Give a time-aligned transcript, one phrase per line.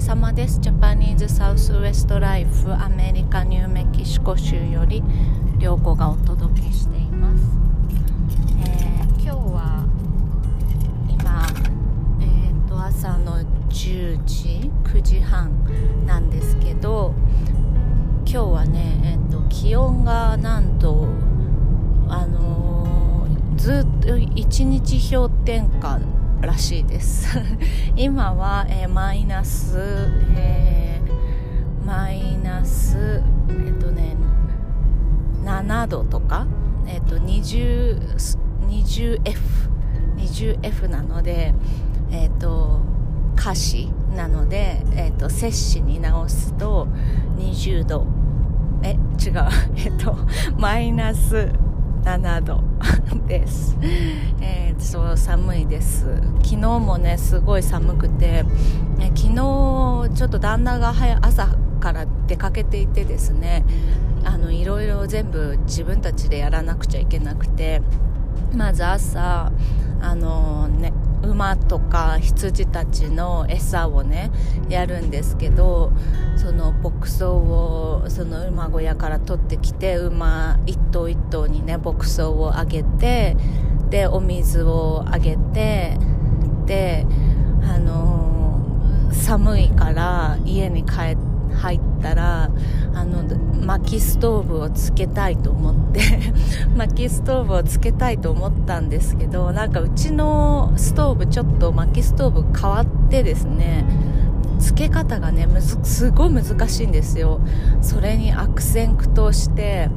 [0.00, 0.58] れ様です。
[0.60, 5.02] ジャパニーズサウスウエストライフアメリカニューメキシコ州より
[5.58, 7.44] 涼子がお届けしています、
[8.62, 9.84] えー、今日は
[11.06, 11.46] 今、
[12.22, 15.52] えーと、朝の10時9時半
[16.06, 17.12] なんですけど
[18.24, 21.08] 今日はね、えーと、気温がなんと
[22.08, 26.00] あのー、ずっと1日氷点下
[26.46, 27.38] らしいです。
[27.96, 29.76] 今は、えー、マイナス、
[30.36, 34.16] えー、マイナスえっ、とね
[35.44, 36.46] 7度とか、
[36.86, 37.98] えっ、と 20,
[38.68, 39.38] 20F
[40.16, 41.54] 20F なので
[42.10, 42.80] えっ、と
[43.36, 46.88] 歌詞なので、えっと摂氏に直すと
[47.38, 48.06] 20度。
[48.82, 49.48] え違う。
[49.76, 50.16] えっと
[50.58, 51.50] マイナス
[52.04, 52.62] 7度
[53.28, 53.76] です、
[54.40, 56.06] えー、そう寒いです。
[56.42, 58.44] 昨日もねすごい寒くて、
[58.96, 59.34] ね、昨日
[60.14, 60.92] ちょっと旦那が
[61.22, 61.48] 朝
[61.80, 63.64] から出かけていてですね
[64.24, 67.82] あのいろいろ全部自分たちでやらなくちゃいけなくて
[68.54, 69.52] まず朝
[70.00, 70.92] あのね
[71.22, 74.30] 馬とか羊たちの餌をね
[74.68, 75.92] やるんですけど
[76.36, 83.36] その牧草をその馬小屋から取ってきて馬一頭一頭にね牧草をあげて
[83.90, 85.98] でお水をあげて
[86.66, 87.06] で
[87.62, 91.29] あのー、寒いから家に帰って
[91.60, 92.50] 入ったら
[92.94, 93.22] あの
[93.64, 96.00] 薪ストーブをつけたいと思って
[96.76, 103.84] 薪ストーブをつけたいと思ったんですけどなんかうちのストーブちょっと薪ストーブ変わってですね
[104.58, 107.40] つけ方がねむずすごい難しいんですよ。
[107.80, 109.88] それに悪戦苦闘して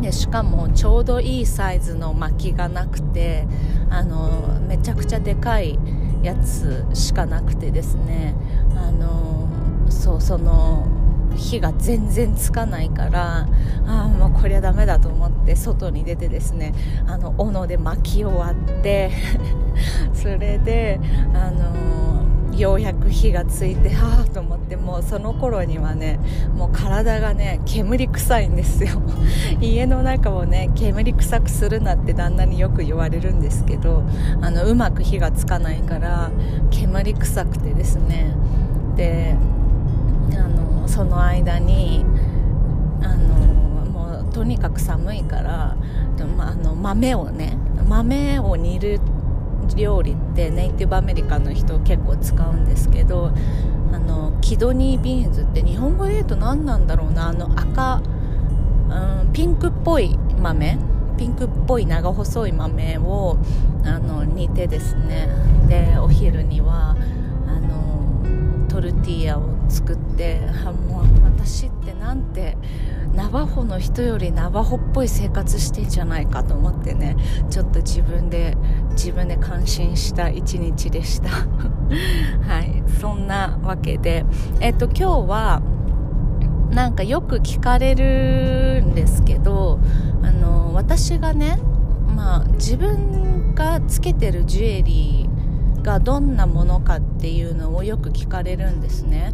[0.00, 3.46] でしかもちょうどいいサイズの薪がなくて
[3.88, 5.78] あのめちゃくちゃでかい
[6.22, 8.34] やつしかなくてですね
[8.76, 9.48] あの
[9.90, 10.86] そうその
[11.36, 13.46] 火が全然つかないから
[13.86, 16.74] ああもうこりゃダメだと思って外に出てですね
[17.06, 19.10] あの斧で薪を割って
[20.14, 20.98] それで
[21.34, 26.18] あのー、ようやく火がついてはあと思ってもうその頃にはね
[26.56, 29.02] もう体がね煙臭いんですよ。
[29.60, 34.02] 家の中をね煙臭くするなって旦那によく言われるんですけど
[34.40, 36.30] あのうまく火がつかないから
[36.70, 38.34] 煙臭くてですね。
[38.96, 39.36] で
[40.32, 42.04] あのその間に
[43.02, 43.34] あの
[43.84, 45.76] もうとにかく寒いから
[46.16, 47.56] でもまあの豆をね
[47.88, 49.00] 豆を煮る
[49.76, 53.32] 料理ってネイティブアメリカの人結構使うんですけど
[53.92, 58.02] あのキドニービーンズって日本語で言うと何なんだろうなあの赤、
[58.90, 60.78] うん、ピンクっぽい豆
[61.16, 63.38] ピンクっぽい長細い豆を
[63.84, 65.28] あの煮てですね。
[65.68, 66.96] でお昼には
[67.46, 67.85] あの
[68.76, 72.58] トルティーヤを作ってあもう私ってなんて
[73.14, 77.16] ナバホの人よりナバホっぽい生活してんじゃないかと思ってね。
[77.48, 78.54] ちょっと自分で
[78.90, 81.30] 自分で感心した一日でした。
[82.46, 82.82] はい。
[83.00, 84.26] そんなわけで。
[84.60, 85.62] えっと今日は
[86.70, 89.80] なんかよく聞かれるんですけど
[90.22, 91.58] あの私がね
[92.14, 95.25] まあ自分がつけてるジュエリー
[95.86, 99.32] がどんなものかっていうのをよく聞かれるんですね。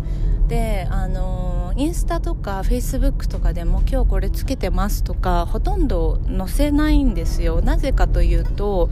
[0.48, 7.62] であのインスタとかフェイスブックとかでも今日これつけてますとかほとんど載せないんですよ。
[7.62, 8.90] なぜかというと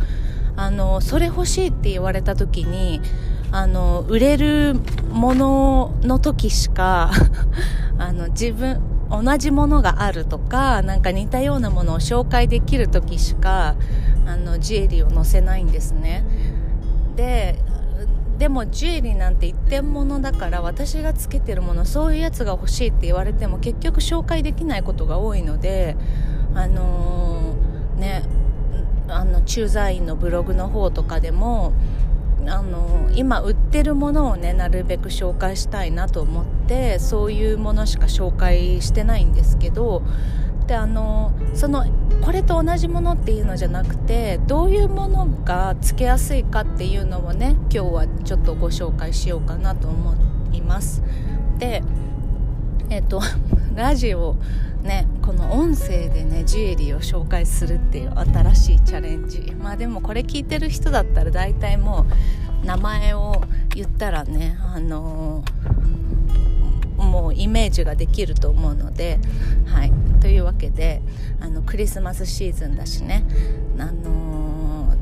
[0.56, 3.02] あのそれ欲しいって言われた時に
[3.52, 4.74] あの売れる
[5.12, 7.10] ものの時しか
[7.98, 13.74] あの自分同じものがあるとかなんか似たようなものを紹介できる時しか
[14.26, 16.24] あのジュエリーを載せないんですね。
[17.16, 17.58] で
[18.38, 25.94] でもジュエリーなんて一点物だから私がつけてるものそういうやつが欲しいって言われても結局紹介できないことが多いので
[26.54, 28.22] あのー、ね
[29.08, 31.74] あの駐在員のブログの方とかでも
[32.46, 40.02] あの今売ってるものをねなるべく紹介したいなと思ってそういうものしか紹介してないんですけど
[40.70, 41.84] であのその
[42.22, 50.14] これと同じものっていうのじゃなくてどういうものがつけやすいかっていうのをね今日はちょっとご紹介しようかなと思
[50.52, 51.02] います。
[51.58, 51.82] で
[52.88, 53.20] えっ、と
[53.74, 54.36] ラジオ
[54.84, 59.52] ねこの音声でねジュエリーを紹介するっていう新しいチャレンジ。
[59.60, 62.06] まあでもこれ聞いてる人だったら大体も
[62.62, 63.42] う名前を
[63.74, 65.79] 言ったらねあのー、
[67.00, 69.18] もうイメージができると思うので
[69.66, 69.92] はい。
[70.20, 71.00] というわけで
[71.40, 73.24] あのクリスマスシーズンだしね。
[73.78, 74.94] あの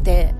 [0.00, 0.34] ー、で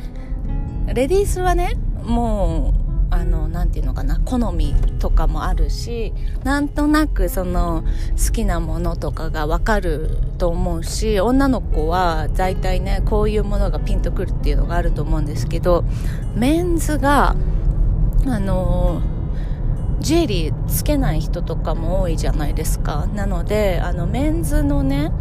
[0.93, 2.85] レディースはねもう
[3.15, 6.13] あのなていうのかな好みとかもあるし
[6.43, 7.85] なんとなくその
[8.27, 15.85] 好きなものとかが分かると思うし女の子は大体ねこういうものがピンとくるっていうのがあると思うんですけど
[16.35, 17.37] メンズが
[18.27, 19.01] あの
[20.00, 23.06] ジュエリーつけない人とかも多いじゃないですか。
[23.14, 25.12] なのであのメンズのね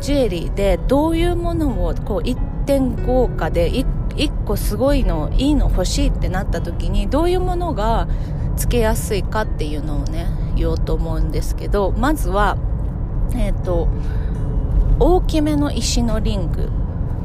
[0.00, 8.08] ジュエリーでどういうものをこう1.5かで1個すごいのいいの欲しいってなった時にどういうものが
[8.56, 10.26] つけやすいかっていうのをね
[10.56, 12.56] 言おうと思うんですけどまずは
[13.34, 13.88] えっ、ー、と
[14.98, 16.79] 大きめの石のリング。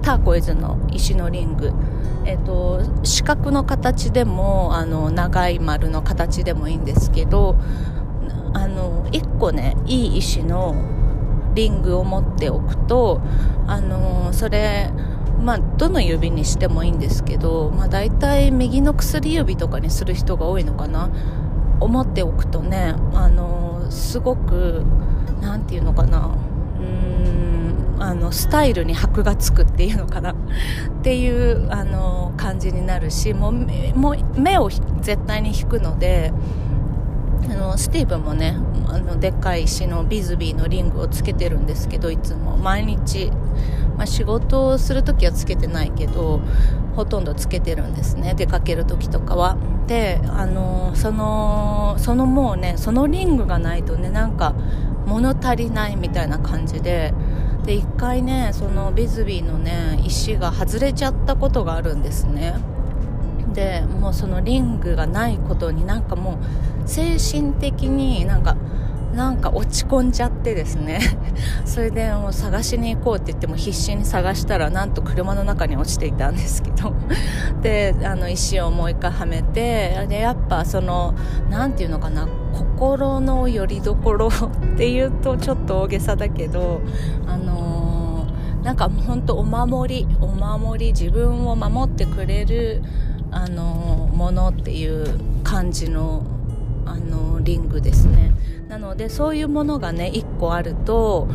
[0.05, 1.73] ターコイズの石のリング。
[2.25, 7.55] え、ー、と四角の形でもあの長い丸の形でもいいんですけど
[8.53, 10.75] あの1個ねいい石の
[11.53, 13.21] リングを持っておくと
[13.67, 14.91] あのそれ
[15.39, 21.11] まあ、どの指にしてもいいんですけど、まあ、大体右の薬指とかにする人が多いのかな。
[21.79, 24.83] 思っておくとねあのすごく
[25.41, 26.35] 何て言うのかな。
[27.99, 30.31] あのスタイルに箔がつくっていうのかな。
[30.33, 30.35] っ
[31.03, 34.69] ていうあの感じになるしもう目を
[35.01, 36.33] 絶対に引くので
[37.49, 38.57] あのスティーブもね
[38.87, 42.57] あのでっかい石のビズビーのリングをつけてるんですけどいつも。
[42.57, 43.31] 毎日
[43.97, 46.41] まあ、仕事をする時はつけてないけど
[46.95, 48.33] ほとんどつけてるんですね。
[48.35, 49.57] 出かける時とかは。
[49.87, 54.55] であのそのそのもうねそのリングがないとねなんか
[55.05, 57.13] 物足りないみたいな感じで
[57.65, 62.55] で一回ねそのビズビーのね石が外れちゃったことがあるんですね。
[63.53, 66.37] でもうそのリングがないことになんかも
[66.85, 68.55] う精神的になんか
[69.13, 70.99] なんか落ち込んじゃってですね。
[71.63, 76.93] それでもう探しに行こうって言っても必死に探したらなんと車の中に落ちていたんですけど。
[77.61, 81.15] であの石をもう一回はめてでやっぱその
[81.49, 84.31] 何て言うのかな心の拠り所っ
[84.77, 86.81] ていうとちょっと大げさだけど
[87.27, 87.54] あの、
[88.65, 92.81] なんか本当お守りお守り自分を守ってくれる
[93.29, 96.23] あの、ものっていう感じの
[96.85, 98.31] あのリングですね。
[98.67, 101.27] なのでそういうものがね1個あると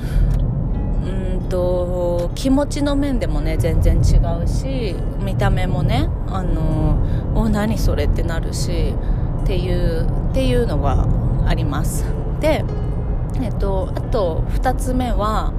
[1.05, 1.09] う
[1.45, 6.99] んと気持ちの面でもね全然違うし見た目もねあの
[7.37, 8.93] お何それってなるし
[9.45, 11.07] っていうっていうのが
[11.47, 12.05] あります。
[12.41, 12.65] で
[13.41, 15.53] えっとあと2つ目は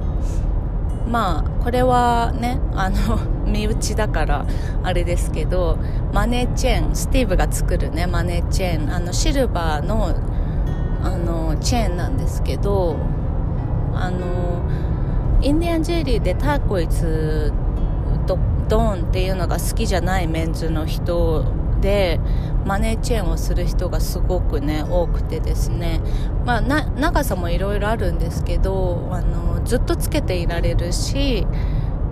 [1.08, 4.46] まあこれはねあの 身内だから
[4.82, 5.78] あれですけど
[6.12, 10.14] マネーチェーンスティーブが作るねマネーチェーンあのシルバーの
[11.02, 12.96] あのチェーンなんですけど
[13.94, 14.62] あの
[15.42, 17.52] インディアンジュエリーでターコイズ
[18.72, 21.44] ドーンっていうのが好きじゃないメンズの人
[21.82, 22.18] で
[22.64, 26.00] マネーチェーンをする人がすごくね多くてですね、
[26.46, 31.46] まあ、長さもいろいろあるんですけどあのずっとつけていられるし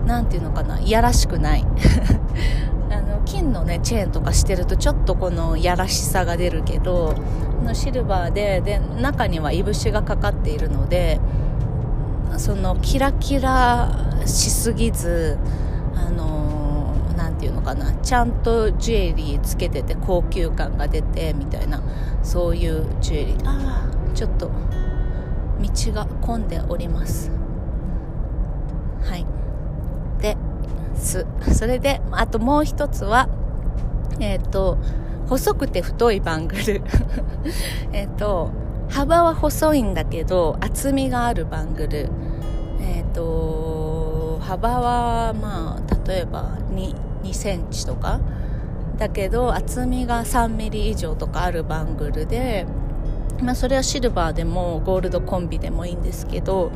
[0.04, 1.64] 何ていうのかないやらしくない。
[2.90, 7.14] あの金のねチェーンとかしてるとちょっとこのやらしさが出るけど
[7.64, 11.20] のシルバーでで中にはいぶしがかかっているので
[12.36, 13.92] そのキラキラ
[14.26, 15.38] しすぎず
[15.94, 16.29] あの
[17.70, 17.94] かな。
[18.02, 21.82] ちゃんとジュエリーつけてて高級感が出てみたいな。
[22.22, 23.46] そういうジュエリー。
[23.46, 27.30] ああちょっと道が混んでおります。
[29.02, 29.26] はい。
[30.20, 30.36] で
[30.96, 31.26] す。
[31.52, 33.28] それであともう一つは
[34.18, 34.78] えっ、ー、と
[35.28, 36.82] 細くて太いバングル。
[37.92, 38.50] えっと
[38.88, 42.10] 幅は細いんだけど厚みがあるバングル。
[42.80, 48.20] えっ、ー、と幅はまあ例えば 2, 2センチとか。
[49.00, 52.66] だけど厚みが3ミリ以上とかあるバングルで
[53.40, 56.70] まあそれはシルバーでもゴールドコンビでもいいんですけど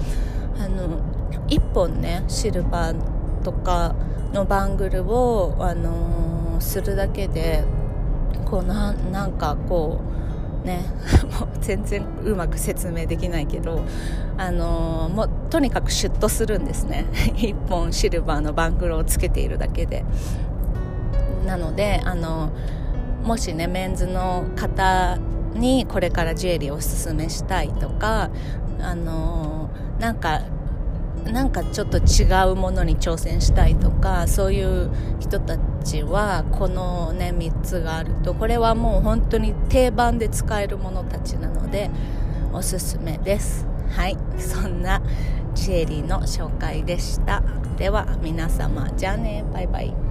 [0.59, 1.01] あの
[1.49, 3.95] 1本ねシルバーとか
[4.33, 7.63] のバングルを、あのー、するだけで
[8.47, 10.14] こうななんかこう
[10.65, 10.81] ね。
[11.39, 13.83] もう全然うまく説明できないけど
[14.37, 17.07] あのー、もうとにかくシュッとするんですね。
[17.37, 20.05] 1本シルバーのバングルをつけているだけで。
[21.47, 22.51] なのであの
[23.23, 25.19] もしねメンズの方
[25.55, 28.31] にこれからジュエリーをおすすめしたいとか
[28.81, 29.69] あの
[29.99, 30.41] なんか
[31.33, 34.91] なんかちょっと違うものに挑戦したいとかそういう
[35.21, 41.91] 人たちはこのね3つがあるとこれはもう本当に定番で使えるものたちなので
[42.53, 43.67] おすすめです。
[43.91, 44.17] はい。
[44.39, 45.03] そんな
[45.55, 47.43] チェリーの紹介でした。
[47.77, 49.45] では皆様じゃあね。
[49.53, 50.04] バイバイ。